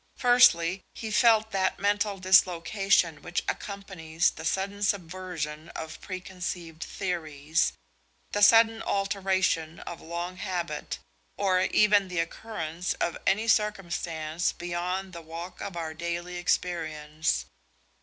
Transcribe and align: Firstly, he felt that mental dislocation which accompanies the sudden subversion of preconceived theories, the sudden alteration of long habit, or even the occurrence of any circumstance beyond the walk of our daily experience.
Firstly, 0.17 0.81
he 0.95 1.11
felt 1.11 1.51
that 1.51 1.77
mental 1.77 2.17
dislocation 2.17 3.21
which 3.21 3.43
accompanies 3.47 4.31
the 4.31 4.43
sudden 4.45 4.81
subversion 4.81 5.69
of 5.75 6.01
preconceived 6.01 6.83
theories, 6.83 7.73
the 8.31 8.41
sudden 8.41 8.81
alteration 8.81 9.79
of 9.81 10.01
long 10.01 10.37
habit, 10.37 10.97
or 11.37 11.61
even 11.65 12.07
the 12.07 12.17
occurrence 12.17 12.93
of 12.95 13.15
any 13.27 13.47
circumstance 13.47 14.53
beyond 14.53 15.13
the 15.13 15.21
walk 15.21 15.61
of 15.61 15.77
our 15.77 15.93
daily 15.93 16.37
experience. 16.37 17.45